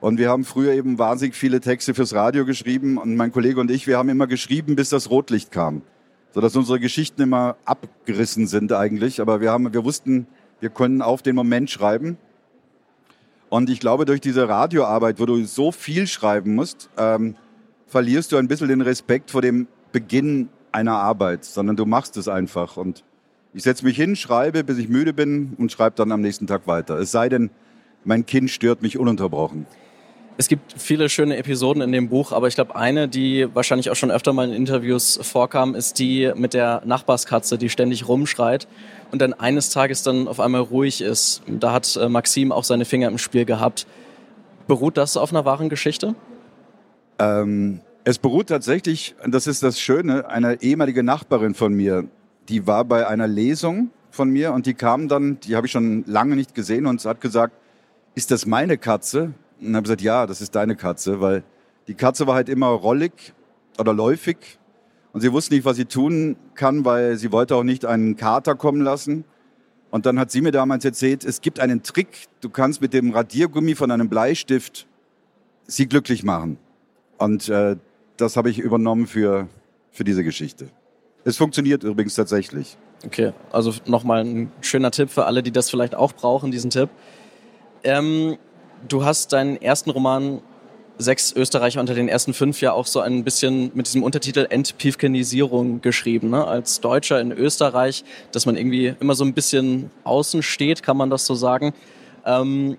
Und 0.00 0.18
wir 0.18 0.28
haben 0.28 0.44
früher 0.44 0.74
eben 0.74 0.98
wahnsinnig 0.98 1.36
viele 1.36 1.62
Texte 1.62 1.94
fürs 1.94 2.12
Radio 2.12 2.44
geschrieben. 2.44 2.98
Und 2.98 3.16
mein 3.16 3.32
Kollege 3.32 3.58
und 3.60 3.70
ich, 3.70 3.86
wir 3.86 3.96
haben 3.96 4.10
immer 4.10 4.26
geschrieben, 4.26 4.76
bis 4.76 4.90
das 4.90 5.08
Rotlicht 5.08 5.52
kam. 5.52 5.80
Sodass 6.32 6.54
unsere 6.56 6.78
Geschichten 6.80 7.22
immer 7.22 7.56
abgerissen 7.64 8.46
sind 8.46 8.72
eigentlich. 8.72 9.20
Aber 9.20 9.40
wir, 9.40 9.50
haben, 9.50 9.72
wir 9.72 9.84
wussten, 9.84 10.26
wir 10.60 10.70
können 10.70 11.02
auf 11.02 11.22
den 11.22 11.34
Moment 11.34 11.70
schreiben. 11.70 12.18
Und 13.48 13.70
ich 13.70 13.80
glaube, 13.80 14.04
durch 14.04 14.20
diese 14.20 14.48
Radioarbeit, 14.48 15.20
wo 15.20 15.26
du 15.26 15.44
so 15.44 15.72
viel 15.72 16.06
schreiben 16.06 16.54
musst, 16.54 16.90
ähm, 16.98 17.34
verlierst 17.86 18.32
du 18.32 18.36
ein 18.36 18.48
bisschen 18.48 18.68
den 18.68 18.82
Respekt 18.82 19.30
vor 19.30 19.40
dem 19.40 19.66
Beginn 19.92 20.50
einer 20.70 20.96
Arbeit, 20.96 21.44
sondern 21.44 21.76
du 21.76 21.86
machst 21.86 22.16
es 22.18 22.28
einfach. 22.28 22.76
Und 22.76 23.04
ich 23.54 23.62
setze 23.62 23.84
mich 23.84 23.96
hin, 23.96 24.16
schreibe, 24.16 24.64
bis 24.64 24.76
ich 24.78 24.88
müde 24.88 25.14
bin 25.14 25.54
und 25.58 25.72
schreibe 25.72 25.96
dann 25.96 26.12
am 26.12 26.20
nächsten 26.20 26.46
Tag 26.46 26.66
weiter. 26.66 26.98
Es 26.98 27.10
sei 27.10 27.28
denn, 27.28 27.50
mein 28.04 28.26
Kind 28.26 28.50
stört 28.50 28.82
mich 28.82 28.98
ununterbrochen. 28.98 29.66
Es 30.40 30.46
gibt 30.46 30.80
viele 30.80 31.08
schöne 31.08 31.36
Episoden 31.36 31.82
in 31.82 31.90
dem 31.90 32.08
Buch, 32.08 32.30
aber 32.30 32.46
ich 32.46 32.54
glaube, 32.54 32.76
eine, 32.76 33.08
die 33.08 33.48
wahrscheinlich 33.54 33.90
auch 33.90 33.96
schon 33.96 34.12
öfter 34.12 34.32
mal 34.32 34.46
in 34.46 34.54
Interviews 34.54 35.18
vorkam, 35.20 35.74
ist 35.74 35.98
die 35.98 36.30
mit 36.36 36.54
der 36.54 36.80
Nachbarskatze, 36.84 37.58
die 37.58 37.68
ständig 37.68 38.06
rumschreit 38.06 38.68
und 39.10 39.20
dann 39.20 39.34
eines 39.34 39.70
Tages 39.70 40.04
dann 40.04 40.28
auf 40.28 40.38
einmal 40.38 40.60
ruhig 40.60 41.00
ist. 41.00 41.42
Da 41.48 41.72
hat 41.72 41.96
äh, 41.96 42.08
Maxim 42.08 42.52
auch 42.52 42.62
seine 42.62 42.84
Finger 42.84 43.08
im 43.08 43.18
Spiel 43.18 43.46
gehabt. 43.46 43.88
Beruht 44.68 44.96
das 44.96 45.16
auf 45.16 45.32
einer 45.32 45.44
wahren 45.44 45.68
Geschichte? 45.70 46.14
Ähm, 47.18 47.80
es 48.04 48.20
beruht 48.20 48.46
tatsächlich, 48.46 49.16
das 49.26 49.48
ist 49.48 49.64
das 49.64 49.80
Schöne, 49.80 50.28
eine 50.28 50.62
ehemalige 50.62 51.02
Nachbarin 51.02 51.54
von 51.54 51.74
mir, 51.74 52.04
die 52.48 52.64
war 52.64 52.84
bei 52.84 53.08
einer 53.08 53.26
Lesung 53.26 53.90
von 54.12 54.30
mir 54.30 54.52
und 54.52 54.66
die 54.66 54.74
kam 54.74 55.08
dann, 55.08 55.40
die 55.40 55.56
habe 55.56 55.66
ich 55.66 55.72
schon 55.72 56.04
lange 56.06 56.36
nicht 56.36 56.54
gesehen 56.54 56.86
und 56.86 57.04
hat 57.04 57.20
gesagt, 57.20 57.54
ist 58.14 58.30
das 58.30 58.46
meine 58.46 58.78
Katze? 58.78 59.34
Und 59.60 59.74
habe 59.74 59.82
gesagt, 59.82 60.02
ja, 60.02 60.26
das 60.26 60.40
ist 60.40 60.54
deine 60.54 60.76
Katze, 60.76 61.20
weil 61.20 61.42
die 61.88 61.94
Katze 61.94 62.26
war 62.26 62.34
halt 62.34 62.48
immer 62.48 62.68
rollig 62.68 63.34
oder 63.78 63.92
läufig 63.92 64.58
und 65.12 65.20
sie 65.20 65.32
wusste 65.32 65.54
nicht, 65.54 65.64
was 65.64 65.76
sie 65.76 65.86
tun 65.86 66.36
kann, 66.54 66.84
weil 66.84 67.16
sie 67.16 67.32
wollte 67.32 67.56
auch 67.56 67.64
nicht 67.64 67.84
einen 67.84 68.16
Kater 68.16 68.54
kommen 68.54 68.82
lassen. 68.82 69.24
Und 69.90 70.04
dann 70.04 70.18
hat 70.18 70.30
sie 70.30 70.42
mir 70.42 70.52
damals 70.52 70.84
erzählt, 70.84 71.24
es 71.24 71.40
gibt 71.40 71.60
einen 71.60 71.82
Trick, 71.82 72.26
du 72.40 72.50
kannst 72.50 72.82
mit 72.82 72.92
dem 72.92 73.10
Radiergummi 73.12 73.74
von 73.74 73.90
einem 73.90 74.08
Bleistift 74.08 74.86
sie 75.66 75.88
glücklich 75.88 76.24
machen. 76.24 76.58
Und 77.16 77.48
äh, 77.48 77.76
das 78.16 78.36
habe 78.36 78.50
ich 78.50 78.58
übernommen 78.58 79.06
für, 79.06 79.48
für 79.90 80.04
diese 80.04 80.22
Geschichte. 80.24 80.68
Es 81.24 81.36
funktioniert 81.36 81.84
übrigens 81.84 82.14
tatsächlich. 82.14 82.76
Okay, 83.04 83.32
also 83.50 83.72
nochmal 83.86 84.24
ein 84.24 84.52
schöner 84.60 84.90
Tipp 84.90 85.10
für 85.10 85.24
alle, 85.24 85.42
die 85.42 85.52
das 85.52 85.70
vielleicht 85.70 85.94
auch 85.94 86.12
brauchen, 86.12 86.50
diesen 86.50 86.70
Tipp. 86.70 86.90
Ähm, 87.82 88.36
du 88.86 89.04
hast 89.04 89.32
deinen 89.32 89.60
ersten 89.60 89.90
Roman 89.90 90.40
Sechs 91.00 91.32
Österreicher 91.32 91.78
unter 91.78 91.94
den 91.94 92.08
ersten 92.08 92.34
fünf 92.34 92.60
ja 92.60 92.72
auch 92.72 92.86
so 92.86 92.98
ein 92.98 93.22
bisschen 93.22 93.70
mit 93.74 93.86
diesem 93.86 94.02
Untertitel 94.02 94.48
Entpiefkenisierung 94.50 95.80
geschrieben, 95.80 96.30
ne? 96.30 96.44
als 96.44 96.80
Deutscher 96.80 97.20
in 97.20 97.30
Österreich, 97.30 98.02
dass 98.32 98.46
man 98.46 98.56
irgendwie 98.56 98.96
immer 98.98 99.14
so 99.14 99.24
ein 99.24 99.32
bisschen 99.32 99.92
außen 100.02 100.42
steht, 100.42 100.82
kann 100.82 100.96
man 100.96 101.08
das 101.08 101.24
so 101.24 101.36
sagen. 101.36 101.72
Ähm, 102.26 102.78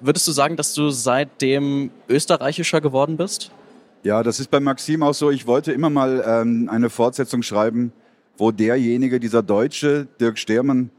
würdest 0.00 0.28
du 0.28 0.32
sagen, 0.32 0.56
dass 0.56 0.74
du 0.74 0.90
seitdem 0.90 1.90
österreichischer 2.10 2.82
geworden 2.82 3.16
bist? 3.16 3.50
Ja, 4.02 4.22
das 4.22 4.38
ist 4.38 4.50
bei 4.50 4.60
Maxim 4.60 5.02
auch 5.02 5.14
so. 5.14 5.30
Ich 5.30 5.46
wollte 5.46 5.72
immer 5.72 5.88
mal 5.88 6.22
ähm, 6.26 6.68
eine 6.70 6.90
Fortsetzung 6.90 7.42
schreiben, 7.42 7.90
wo 8.36 8.50
derjenige, 8.50 9.18
dieser 9.18 9.42
Deutsche, 9.42 10.06
Dirk 10.20 10.38
Stermann, 10.38 10.90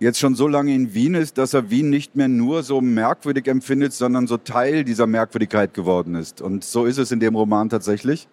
jetzt 0.00 0.18
schon 0.18 0.34
so 0.34 0.46
lange 0.46 0.74
in 0.74 0.94
Wien 0.94 1.14
ist, 1.14 1.38
dass 1.38 1.54
er 1.54 1.70
Wien 1.70 1.90
nicht 1.90 2.16
mehr 2.16 2.28
nur 2.28 2.62
so 2.62 2.80
merkwürdig 2.80 3.46
empfindet, 3.48 3.92
sondern 3.92 4.26
so 4.26 4.36
Teil 4.36 4.84
dieser 4.84 5.06
Merkwürdigkeit 5.06 5.74
geworden 5.74 6.14
ist. 6.14 6.40
Und 6.40 6.64
so 6.64 6.84
ist 6.84 6.98
es 6.98 7.10
in 7.10 7.20
dem 7.20 7.34
Roman 7.34 7.68
tatsächlich. 7.68 8.28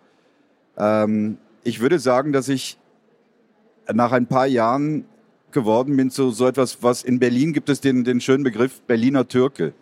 Ähm, 0.78 1.38
ich 1.64 1.80
würde 1.80 2.00
sagen, 2.00 2.32
dass 2.32 2.50
ich 2.50 2.78
nach 3.92 4.12
ein 4.12 4.28
paar 4.28 4.48
Jahren 4.48 5.06
geworden 5.52 5.96
bin 5.96 6.12
zu 6.12 6.32
so 6.32 6.48
etwas, 6.48 6.84
was 6.84 7.04
in 7.04 7.20
Berlin 7.20 7.54
gibt 7.54 7.70
es 7.70 7.82
den, 7.82 8.04
den 8.04 8.22
schönen 8.22 8.44
Begriff 8.44 8.82
Berliner 8.82 9.28
Türke. 9.28 9.74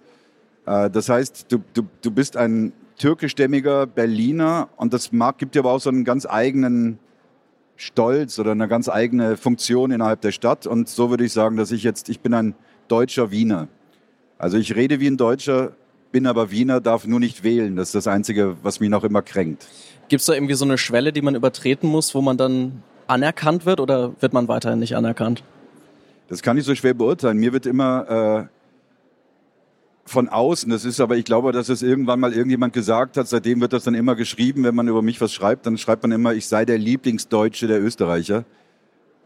Äh, 0.66 0.90
das 0.90 1.10
heißt, 1.10 1.52
du, 1.52 1.64
du, 1.74 1.84
du 2.02 2.12
bist 2.12 2.38
ein 2.38 2.74
türkischstämmiger 2.98 3.88
Berliner 3.88 4.70
und 4.78 4.94
das 4.94 5.12
mag, 5.12 5.38
gibt 5.38 5.56
dir 5.56 5.60
aber 5.60 5.72
auch 5.72 5.82
so 5.82 5.90
einen 5.90 6.04
ganz 6.04 6.26
eigenen 6.26 7.00
Stolz 7.84 8.40
oder 8.40 8.52
eine 8.52 8.68
ganz 8.68 8.90
eigene 8.90 9.38
Funktion 9.38 9.92
innerhalb 9.92 10.22
der 10.22 10.32
Stadt. 10.32 10.66
Und 10.66 10.90
so 10.90 11.10
würde 11.10 11.26
ich 11.26 11.34
sagen, 11.34 11.58
dass 11.58 11.72
ich 11.72 11.84
jetzt, 11.84 12.10
ich 12.10 12.22
bin 12.22 12.34
ein 12.34 12.56
deutscher 12.88 13.32
Wiener. 13.32 13.68
Also 14.38 14.58
ich 14.58 14.76
rede 14.76 15.00
wie 15.00 15.08
ein 15.08 15.18
Deutscher, 15.18 15.74
bin 16.12 16.26
aber 16.28 16.52
Wiener, 16.52 16.80
darf 16.80 17.06
nur 17.06 17.20
nicht 17.20 17.44
wählen. 17.44 17.76
Das 17.76 17.90
ist 17.90 17.96
das 17.96 18.08
Einzige, 18.08 18.56
was 18.64 18.80
mich 18.80 18.90
noch 18.90 19.04
immer 19.04 19.22
kränkt. 19.22 19.68
Gibt 20.08 20.22
es 20.22 20.26
da 20.26 20.34
irgendwie 20.34 20.54
so 20.54 20.66
eine 20.66 20.78
Schwelle, 20.78 21.12
die 21.12 21.22
man 21.22 21.36
übertreten 21.36 21.90
muss, 21.90 22.16
wo 22.16 22.22
man 22.22 22.38
dann 22.38 22.84
anerkannt 23.08 23.66
wird 23.66 23.80
oder 23.80 24.14
wird 24.22 24.34
man 24.34 24.48
weiterhin 24.48 24.80
nicht 24.80 24.96
anerkannt? 24.96 25.44
Das 26.30 26.42
kann 26.42 26.58
ich 26.58 26.64
so 26.64 26.76
schwer 26.76 26.94
beurteilen. 26.94 27.38
Mir 27.38 27.52
wird 27.54 27.66
immer 27.66 28.50
äh, 28.50 28.53
von 30.06 30.30
außen. 30.30 30.70
Das 30.70 30.86
ist 30.86 31.00
aber, 31.00 31.18
ich 31.18 31.26
glaube, 31.26 31.52
dass 31.52 31.70
es 31.70 31.82
irgendwann 31.82 32.20
mal 32.20 32.34
irgendjemand 32.34 32.74
gesagt 32.74 33.18
hat. 33.18 33.28
Seitdem 33.28 33.62
wird 33.62 33.74
das 33.74 33.84
dann 33.84 33.96
immer 33.96 34.16
geschrieben. 34.16 34.64
Wenn 34.64 34.76
man 34.76 34.88
über 34.88 35.02
mich 35.02 35.22
was 35.22 35.34
schreibt, 35.34 35.66
dann 35.66 35.78
schreibt 35.78 36.04
man 36.04 36.12
immer, 36.12 36.34
ich 36.34 36.48
sei 36.48 36.66
der 36.66 36.78
Lieblingsdeutsche 36.78 37.68
der 37.68 37.82
Österreicher. 37.82 38.46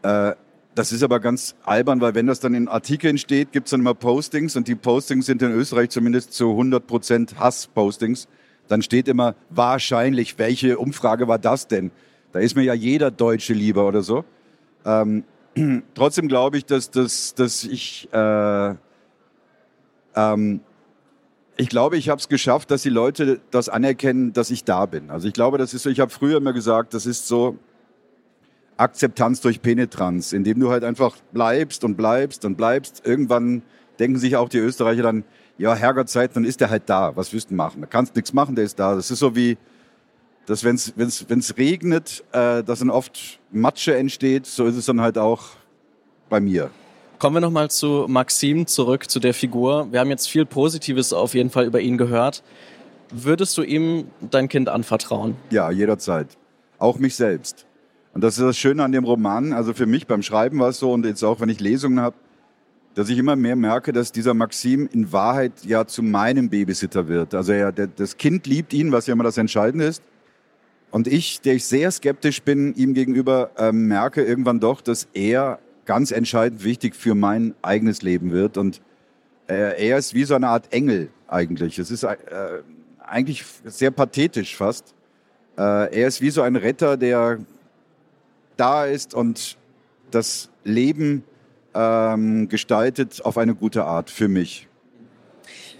Äh, 0.02 0.32
das 0.74 0.92
ist 0.92 1.02
aber 1.02 1.18
ganz 1.18 1.56
albern, 1.64 2.00
weil 2.00 2.14
wenn 2.14 2.28
das 2.28 2.38
dann 2.38 2.54
in 2.54 2.68
Artikeln 2.68 3.18
steht, 3.18 3.50
gibt 3.50 3.66
es 3.66 3.72
dann 3.72 3.80
immer 3.80 3.94
Postings 3.94 4.54
und 4.54 4.68
die 4.68 4.76
Postings 4.76 5.26
sind 5.26 5.42
in 5.42 5.50
Österreich 5.50 5.90
zumindest 5.90 6.32
zu 6.32 6.50
100 6.50 6.86
Prozent 6.86 7.40
Hass-Postings. 7.40 8.28
Dann 8.68 8.82
steht 8.82 9.08
immer 9.08 9.34
wahrscheinlich, 9.50 10.38
welche 10.38 10.78
Umfrage 10.78 11.26
war 11.26 11.38
das 11.38 11.66
denn? 11.66 11.90
Da 12.32 12.38
ist 12.38 12.54
mir 12.54 12.62
ja 12.62 12.74
jeder 12.74 13.10
Deutsche 13.10 13.54
lieber 13.54 13.88
oder 13.88 14.02
so. 14.02 14.24
Ähm, 14.84 15.24
trotzdem 15.94 16.28
glaube 16.28 16.58
ich, 16.58 16.64
dass, 16.64 16.92
dass, 16.92 17.34
dass 17.34 17.64
ich 17.64 18.08
äh, 18.12 18.74
ähm, 20.14 20.60
ich 21.60 21.68
glaube, 21.68 21.96
ich 21.96 22.08
habe 22.08 22.20
es 22.20 22.28
geschafft, 22.28 22.70
dass 22.70 22.82
die 22.82 22.88
Leute 22.88 23.40
das 23.50 23.68
anerkennen, 23.68 24.32
dass 24.32 24.50
ich 24.50 24.62
da 24.62 24.86
bin. 24.86 25.10
Also 25.10 25.26
ich 25.26 25.34
glaube, 25.34 25.58
das 25.58 25.74
ist 25.74 25.82
so, 25.82 25.90
ich 25.90 25.98
habe 25.98 26.10
früher 26.10 26.36
immer 26.36 26.52
gesagt, 26.52 26.94
das 26.94 27.04
ist 27.04 27.26
so 27.26 27.58
Akzeptanz 28.76 29.40
durch 29.40 29.60
Penetranz, 29.60 30.32
indem 30.32 30.60
du 30.60 30.70
halt 30.70 30.84
einfach 30.84 31.16
bleibst 31.32 31.82
und 31.82 31.96
bleibst 31.96 32.44
und 32.44 32.56
bleibst. 32.56 33.02
Irgendwann 33.04 33.62
denken 33.98 34.18
sich 34.18 34.36
auch 34.36 34.48
die 34.48 34.58
Österreicher 34.58 35.02
dann, 35.02 35.24
ja, 35.58 35.74
Herrgottzeit, 35.74 36.36
dann 36.36 36.44
ist 36.44 36.60
der 36.60 36.70
halt 36.70 36.84
da. 36.86 37.16
Was 37.16 37.32
wirst 37.32 37.50
du 37.50 37.54
machen? 37.54 37.80
Da 37.80 37.88
kannst 37.88 38.14
nichts 38.14 38.32
machen, 38.32 38.54
der 38.54 38.64
ist 38.64 38.78
da. 38.78 38.94
Das 38.94 39.10
ist 39.10 39.18
so 39.18 39.34
wie, 39.34 39.58
dass 40.46 40.62
wenn 40.62 40.76
es 40.76 41.58
regnet, 41.58 42.24
äh, 42.30 42.62
dass 42.62 42.78
dann 42.78 42.90
oft 42.90 43.40
Matsche 43.50 43.96
entsteht, 43.96 44.46
so 44.46 44.64
ist 44.66 44.76
es 44.76 44.86
dann 44.86 45.00
halt 45.00 45.18
auch 45.18 45.42
bei 46.28 46.38
mir. 46.38 46.70
Kommen 47.18 47.34
wir 47.34 47.40
nochmal 47.40 47.68
zu 47.68 48.06
Maxim 48.08 48.68
zurück, 48.68 49.10
zu 49.10 49.18
der 49.18 49.34
Figur. 49.34 49.88
Wir 49.90 49.98
haben 49.98 50.10
jetzt 50.10 50.28
viel 50.28 50.46
Positives 50.46 51.12
auf 51.12 51.34
jeden 51.34 51.50
Fall 51.50 51.66
über 51.66 51.80
ihn 51.80 51.98
gehört. 51.98 52.44
Würdest 53.10 53.58
du 53.58 53.62
ihm 53.62 54.04
dein 54.30 54.48
Kind 54.48 54.68
anvertrauen? 54.68 55.34
Ja, 55.50 55.68
jederzeit. 55.72 56.28
Auch 56.78 57.00
mich 57.00 57.16
selbst. 57.16 57.66
Und 58.14 58.22
das 58.22 58.38
ist 58.38 58.44
das 58.44 58.56
Schöne 58.56 58.84
an 58.84 58.92
dem 58.92 59.02
Roman. 59.02 59.52
Also 59.52 59.74
für 59.74 59.86
mich 59.86 60.06
beim 60.06 60.22
Schreiben 60.22 60.60
war 60.60 60.68
es 60.68 60.78
so 60.78 60.92
und 60.92 61.04
jetzt 61.04 61.24
auch, 61.24 61.40
wenn 61.40 61.48
ich 61.48 61.58
Lesungen 61.58 61.98
habe, 61.98 62.14
dass 62.94 63.08
ich 63.08 63.18
immer 63.18 63.34
mehr 63.34 63.56
merke, 63.56 63.92
dass 63.92 64.12
dieser 64.12 64.34
Maxim 64.34 64.88
in 64.92 65.12
Wahrheit 65.12 65.64
ja 65.64 65.86
zu 65.86 66.04
meinem 66.04 66.48
Babysitter 66.50 67.08
wird. 67.08 67.34
Also 67.34 67.50
er, 67.52 67.72
der, 67.72 67.88
das 67.88 68.16
Kind 68.16 68.46
liebt 68.46 68.72
ihn, 68.72 68.92
was 68.92 69.08
ja 69.08 69.14
immer 69.14 69.24
das 69.24 69.38
Entscheidende 69.38 69.86
ist. 69.86 70.04
Und 70.92 71.08
ich, 71.08 71.40
der 71.40 71.54
ich 71.54 71.64
sehr 71.64 71.90
skeptisch 71.90 72.42
bin 72.42 72.74
ihm 72.74 72.94
gegenüber, 72.94 73.50
äh, 73.56 73.72
merke 73.72 74.22
irgendwann 74.22 74.60
doch, 74.60 74.80
dass 74.80 75.08
er 75.14 75.58
ganz 75.88 76.10
entscheidend 76.10 76.64
wichtig 76.64 76.94
für 76.94 77.14
mein 77.14 77.54
eigenes 77.62 78.02
Leben 78.02 78.30
wird. 78.30 78.58
Und 78.58 78.82
äh, 79.48 79.88
er 79.88 79.96
ist 79.96 80.12
wie 80.12 80.24
so 80.24 80.34
eine 80.34 80.48
Art 80.48 80.70
Engel 80.70 81.08
eigentlich. 81.26 81.78
Es 81.78 81.90
ist 81.90 82.02
äh, 82.02 82.16
eigentlich 82.98 83.42
sehr 83.64 83.90
pathetisch 83.90 84.54
fast. 84.54 84.94
Äh, 85.56 85.62
er 85.62 86.06
ist 86.06 86.20
wie 86.20 86.28
so 86.28 86.42
ein 86.42 86.56
Retter, 86.56 86.98
der 86.98 87.38
da 88.58 88.84
ist 88.84 89.14
und 89.14 89.56
das 90.10 90.50
Leben 90.62 91.24
ähm, 91.74 92.50
gestaltet 92.50 93.24
auf 93.24 93.38
eine 93.38 93.54
gute 93.54 93.84
Art 93.84 94.10
für 94.10 94.28
mich. 94.28 94.67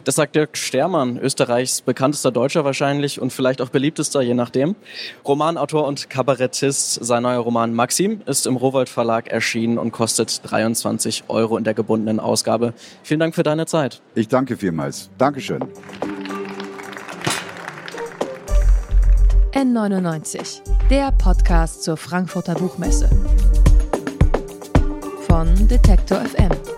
Das 0.04 0.14
sagt 0.14 0.34
Dirk 0.34 0.56
Stermann, 0.56 1.18
Österreichs 1.18 1.82
bekanntester 1.82 2.30
Deutscher 2.30 2.64
wahrscheinlich 2.64 3.20
und 3.20 3.32
vielleicht 3.32 3.60
auch 3.60 3.68
beliebtester, 3.68 4.22
je 4.22 4.34
nachdem. 4.34 4.74
Romanautor 5.26 5.86
und 5.86 6.08
Kabarettist. 6.08 7.04
Sein 7.04 7.24
neuer 7.24 7.40
Roman 7.40 7.74
Maxim 7.74 8.22
ist 8.26 8.46
im 8.46 8.56
Rowold 8.56 8.88
Verlag 8.88 9.28
erschienen 9.28 9.78
und 9.78 9.92
kostet 9.92 10.40
23 10.50 11.24
Euro 11.28 11.56
in 11.56 11.64
der 11.64 11.74
gebundenen 11.74 12.20
Ausgabe. 12.20 12.72
Vielen 13.02 13.20
Dank 13.20 13.34
für 13.34 13.42
deine 13.42 13.66
Zeit. 13.66 14.00
Ich 14.14 14.28
danke 14.28 14.56
vielmals. 14.56 15.10
Dankeschön. 15.18 15.64
N99, 19.52 20.60
der 20.88 21.10
Podcast 21.12 21.82
zur 21.82 21.96
Frankfurter 21.96 22.54
Buchmesse. 22.54 23.10
Von 25.26 25.68
Detektor 25.68 26.18
FM 26.20 26.77